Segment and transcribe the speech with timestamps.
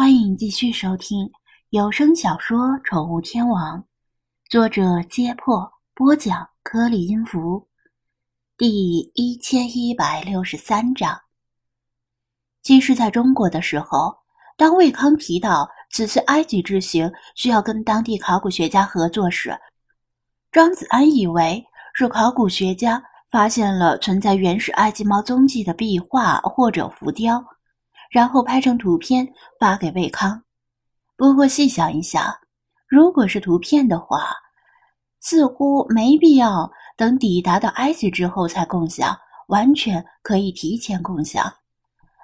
[0.00, 1.28] 欢迎继续收听
[1.70, 3.80] 有声小说《宠物天王》，
[4.48, 7.66] 作者：揭破，播讲：颗粒音符，
[8.56, 11.20] 第一千一百六十三章。
[12.62, 14.16] 其实，在中国的时候，
[14.56, 19.58] 当魏康提到此次埃及之行需要跟当地考古学家合作时，
[20.52, 21.60] 张子安以为
[21.92, 23.02] 是考古学家
[23.32, 27.44] 发现了存在原始埃及猫踪迹的壁画或者浮雕。
[28.10, 29.26] 然后拍成图片
[29.58, 30.42] 发给魏康。
[31.16, 32.32] 不过细想一想，
[32.86, 34.30] 如果是图片的话，
[35.20, 39.16] 似乎没必要等抵达到埃及之后才共享，
[39.48, 41.52] 完全可以提前共享。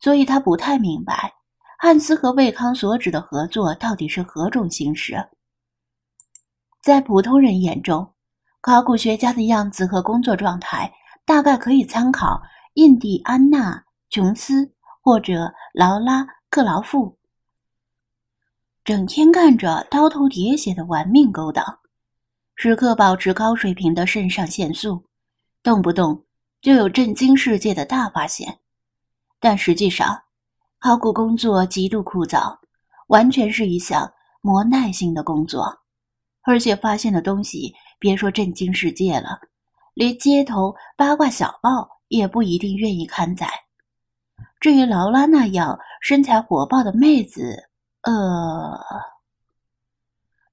[0.00, 1.32] 所以他不太明白
[1.78, 5.28] 汉斯和魏康所指的合作到底是何种形式。
[6.82, 8.14] 在普通人眼中，
[8.60, 10.92] 考古学家的样子和工作状态
[11.26, 12.40] 大概可以参考
[12.74, 13.72] 印第安纳·
[14.08, 14.72] 琼斯。
[15.08, 17.16] 或者劳拉·克劳夫，
[18.84, 21.64] 整天干着刀头铁血的玩命勾当，
[22.56, 25.02] 时刻保持高水平的肾上腺素，
[25.62, 26.26] 动不动
[26.60, 28.58] 就有震惊世界的大发现。
[29.40, 30.24] 但实际上，
[30.78, 32.58] 考古工作极度枯燥，
[33.06, 35.74] 完全是一项磨耐性的工作，
[36.42, 39.40] 而且发现的东西，别说震惊世界了，
[39.94, 43.48] 连街头八卦小报也不一定愿意刊载。
[44.60, 47.70] 至于劳拉那样身材火爆的妹子，
[48.02, 48.76] 呃，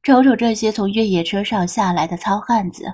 [0.03, 2.85] 瞅瞅这些从越野车上下来的糙汉子，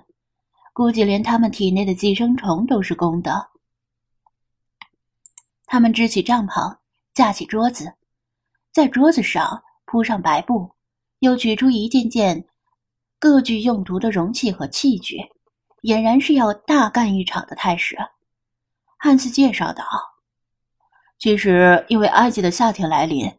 [0.71, 3.49] 估计连他们体内的寄生虫都是公的。
[5.65, 6.77] 他们支起帐篷，
[7.13, 7.93] 架起桌子，
[8.71, 10.71] 在桌子上铺上白布，
[11.19, 12.45] 又取出一件件
[13.19, 15.17] 各具用途的容器和器具，
[15.83, 17.97] 俨然是要大干一场的态势。
[18.97, 19.83] 汉斯介绍道。
[21.21, 23.31] 其实，因为埃及的夏天来临，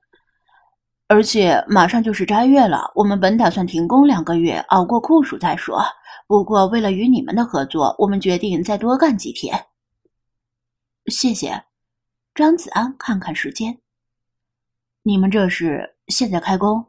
[1.09, 5.83] 而且马上就是斋月了，我们本打算停工两个月，熬过酷暑再说。
[6.29, 9.67] 不过，为了与你们的合作，我们决定再多干几天。
[11.07, 11.65] 谢谢，
[12.37, 12.97] 张子安。
[12.97, 13.77] 看看时间，
[15.03, 16.87] 你们这是现在开工？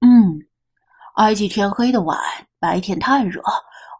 [0.00, 0.38] 嗯，
[1.16, 2.16] 埃及天黑的晚，
[2.60, 3.42] 白天太热，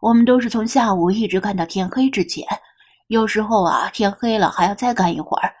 [0.01, 2.47] 我们都是从下午一直干到天黑之前。
[3.07, 5.53] 有时候啊，天黑了还要再干一会儿。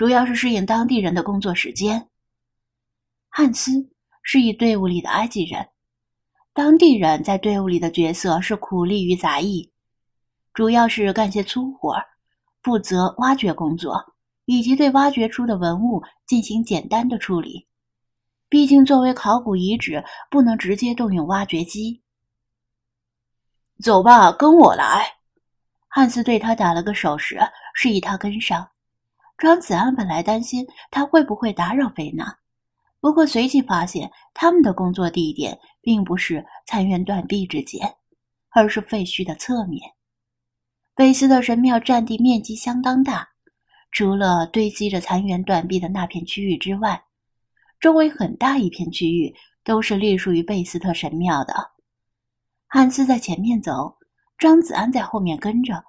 [0.00, 2.08] 主要是适应当地人的工作时间。
[3.28, 3.86] 汉斯
[4.22, 5.68] 是一队伍里的埃及人，
[6.54, 9.70] 当地人在队伍里的角色是苦力与杂役，
[10.54, 12.02] 主要是干些粗活，
[12.62, 14.02] 负责挖掘工作，
[14.46, 17.66] 以及对挖掘出的文物进行简单的处理。
[18.48, 22.00] 毕竟作为考古遗址，不能直接动用挖掘机。
[23.82, 25.06] 走吧，跟我来。
[25.88, 27.38] 汉斯对他打了个手势，
[27.74, 28.66] 示意他跟上。
[29.40, 32.36] 张子安本来担心他会不会打扰菲娜，
[33.00, 37.90] 不过随即发现他们的工作地点并不是残垣断壁之间，
[38.50, 39.80] 而是废墟的侧面。
[40.94, 43.26] 贝斯特神庙占地面积相当大，
[43.92, 47.02] 除了堆积着残垣断壁的那片区域之外，
[47.80, 49.34] 周围很大一片区域
[49.64, 51.54] 都是隶属于贝斯特神庙的。
[52.66, 53.96] 汉斯在前面走，
[54.36, 55.82] 张子安在后面跟着，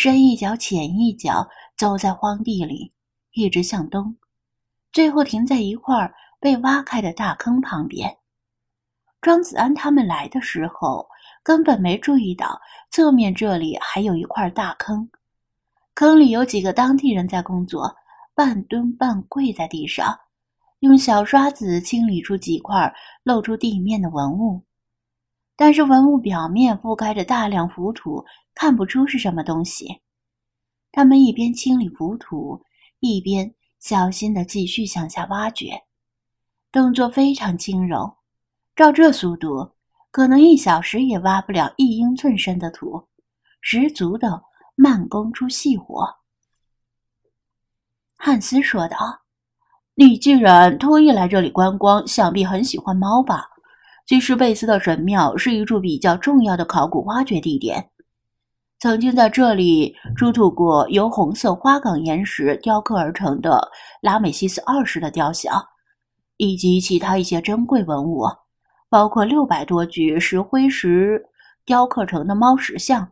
[0.00, 1.48] 深一脚浅一脚。
[1.76, 2.92] 走在荒地里，
[3.32, 4.16] 一直向东，
[4.92, 8.16] 最后停在一块被挖开的大坑旁边。
[9.20, 11.08] 庄子安他们来的时候，
[11.42, 12.60] 根本没注意到
[12.92, 15.08] 侧面这里还有一块大坑，
[15.94, 17.92] 坑里有几个当地人在工作，
[18.36, 20.16] 半蹲半跪在地上，
[20.78, 22.94] 用小刷子清理出几块
[23.24, 24.62] 露出地面的文物，
[25.56, 28.24] 但是文物表面覆盖着大量浮土，
[28.60, 30.00] 看不出是什么东西。
[30.90, 32.60] 他们一边清理浮土，
[32.98, 35.80] 一边小心地继续向下挖掘，
[36.72, 38.16] 动作非常轻柔。
[38.74, 39.76] 照这速度，
[40.10, 43.06] 可能一小时也挖不了一英寸深的土，
[43.60, 44.42] 十足的
[44.74, 46.04] 慢工出细活。
[48.16, 48.96] 汉斯说道
[49.94, 53.44] ：“你既然特意来这里观光，想必很喜欢猫吧？
[54.04, 57.90] 其实，贝斯的神庙是一处比较重要的考古挖掘地点。”
[58.80, 63.60] 曾经在这里出土过由红色花岗岩石雕刻而成的
[64.00, 65.52] 拉美西斯二世的雕像，
[66.36, 68.24] 以及其他一些珍贵文物，
[68.88, 71.20] 包括六百多具石灰石
[71.64, 73.10] 雕刻成的猫石像，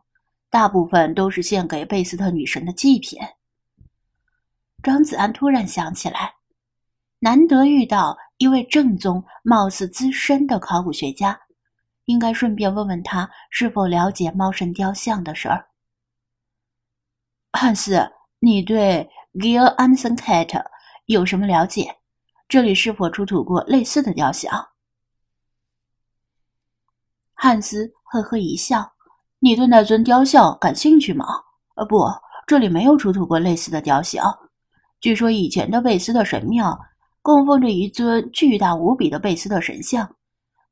[0.50, 3.18] 大部分都是献给贝斯特女神的祭品。
[4.84, 6.34] 张子安突然想起来，
[7.18, 11.36] 难得遇到一位正宗、貌似资深的考古学家。
[12.06, 15.66] 应该顺便问问他是否了解猫神雕像的事儿。
[17.52, 18.10] 汉斯，
[18.40, 20.64] 你对 Gil Anson Cat
[21.06, 21.96] 有什么了解？
[22.48, 24.68] 这里是否出土过类似的雕像？
[27.34, 28.92] 汉斯呵呵一笑
[29.40, 31.26] ：“你对那尊雕像感兴趣吗
[31.76, 32.06] ？”“呃，不，
[32.46, 34.24] 这里没有出土过类似的雕像。
[35.00, 36.78] 据说以前的贝斯特神庙
[37.20, 40.15] 供奉着一尊巨大无比的贝斯特神像，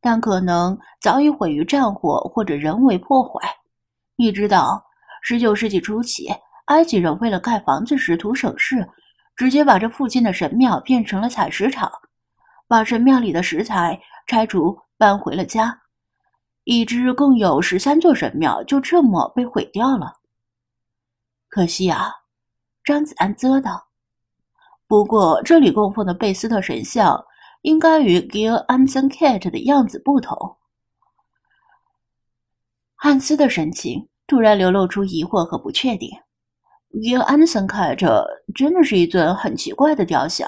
[0.04, 3.40] 但可能早已毁于战火或者人为破坏。
[4.16, 4.84] 你知道，
[5.22, 6.28] 十九世纪初期，
[6.66, 8.86] 埃及人为了盖房子时图省事，
[9.34, 11.90] 直接把这附近的神庙变成了采石场，
[12.68, 15.80] 把神庙里的石材拆除搬回了家。”
[16.64, 20.12] 已知共有十三座神庙就这么被毁掉了，
[21.48, 22.12] 可惜啊！
[22.84, 23.82] 张子安啧道。
[24.86, 27.18] 不过这里供奉的贝斯特神像
[27.64, 30.36] 应该与 Gil Anson Cat 的样子不同。
[32.94, 36.10] 汉斯的神情突然流露出疑惑和不确定。
[36.90, 37.96] Gil Anson Cat
[38.54, 40.46] 真的是一尊很奇怪的雕像，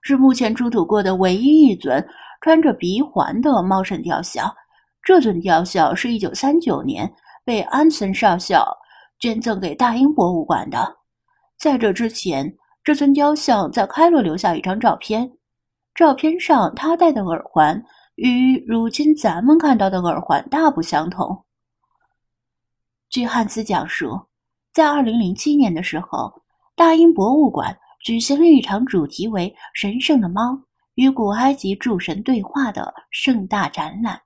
[0.00, 2.06] 是目前出土过的唯一一尊
[2.40, 4.48] 穿着鼻环的猫神雕像。
[5.02, 7.12] 这尊雕像是一九三九年
[7.44, 8.64] 被安森少校
[9.18, 10.98] 捐赠给大英博物馆的。
[11.58, 15.28] 在这之前，这尊雕像在开罗留下一张照片，
[15.98, 17.82] 照片上他戴的耳环
[18.14, 21.44] 与如今咱们看到的耳环大不相同。
[23.10, 24.16] 据汉斯讲述，
[24.72, 26.32] 在二零零七年的时候，
[26.76, 30.56] 大英博物馆举行了一场主题为“神圣的猫
[30.94, 34.22] 与古埃及诸神对话”的盛大展览。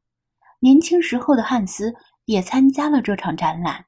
[0.61, 1.95] 年轻时候的汉斯
[2.27, 3.83] 也参加了这场展览。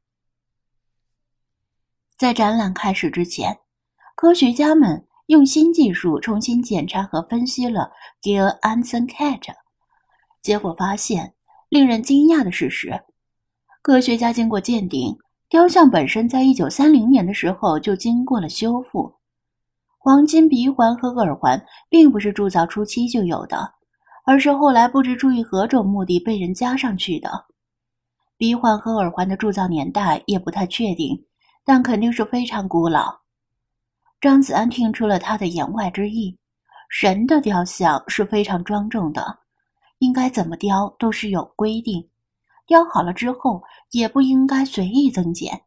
[2.17, 3.59] 在展览开始之前，
[4.17, 7.91] 科学家们用新技术重新检查和分析了
[8.23, 9.43] Gil Anson Cat，
[10.43, 11.35] 结果发现
[11.69, 13.01] 令人惊讶的事实：
[13.83, 15.17] 科学家经过鉴定，
[15.49, 19.15] 雕像本身在一九三零年的时候就经过了修复。
[19.99, 23.73] 黄金鼻环和耳环并不是铸造初期就有的。
[24.27, 27.45] 而是后来不知出于何种目的被人加上去的。
[28.39, 31.23] 鼻环和耳环的铸造年代也不太确定，
[31.63, 33.24] 但肯定是非常古老。
[34.21, 36.37] 张子安听出了他的言外之意：
[36.89, 39.39] 神的雕像是非常庄重的，
[39.99, 42.07] 应该怎么雕都是有规定，
[42.67, 45.63] 雕好了之后也不应该随意增减。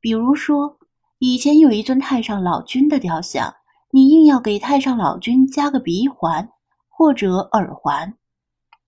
[0.00, 0.78] 比如说，
[1.18, 3.54] 以前有一尊太上老君的雕像，
[3.90, 6.48] 你硬要给太上老君加个鼻环。
[6.92, 8.14] 或者耳环，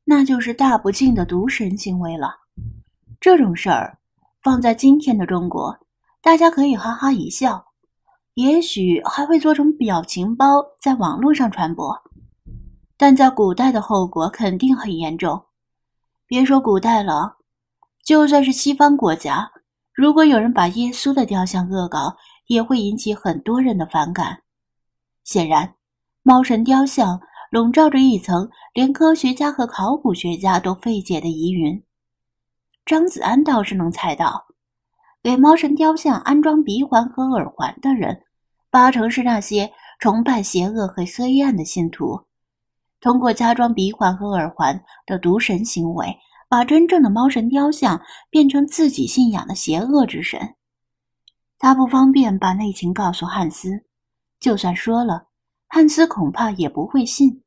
[0.04, 2.34] 那就是大不敬的渎神行为了。
[3.18, 3.96] 这种事儿
[4.42, 5.74] 放在今天的中国，
[6.20, 7.71] 大家可以哈哈一笑，
[8.34, 10.46] 也许还会做成表情包
[10.80, 11.94] 在网络上传播。
[12.96, 15.44] 但在古代的后果肯定很严重。
[16.26, 17.36] 别说古代了，
[18.04, 19.50] 就算是西方国家，
[19.92, 24.42] 如果有人把耶稣的雕像恶搞，也会引起很多人的反感。
[25.24, 25.74] 显然，
[26.22, 27.20] 猫神雕像。
[27.52, 31.84] 笼罩着一层连科学家和考古学家都费解的疑云。
[32.86, 34.46] 张子安倒是能猜到，
[35.22, 38.24] 给猫神雕像安装鼻环和耳环的人，
[38.70, 42.22] 八成是那些崇拜邪恶和黑暗的信徒，
[43.00, 50.56] 通过加装鼻环和耳环的毒神行为，把真正的猫神雕像变成自己信仰的邪恶之神。
[51.56, 53.84] 他不方便把内情告诉汉斯，
[54.40, 55.28] 就算说了，
[55.68, 57.44] 汉斯恐怕也不会信。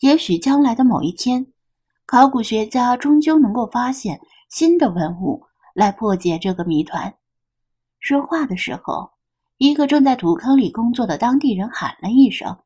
[0.00, 1.46] 也许将来的某一天，
[2.06, 4.18] 考古学家终究能够发现
[4.48, 5.45] 新的文物
[5.76, 7.14] 来破解这个谜团。
[8.00, 9.10] 说话的时候，
[9.58, 12.58] 一个正在土坑里工作的当地人喊了一声，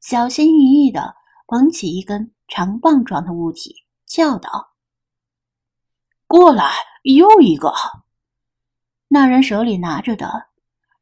[0.00, 1.14] 小心翼翼地
[1.46, 4.72] 捧起一根长棒状的物体，叫道
[6.26, 6.72] ：“过来，
[7.04, 7.72] 又一个！”
[9.06, 10.48] 那人手里拿着的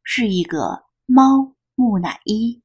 [0.03, 2.63] 是一个猫木乃伊。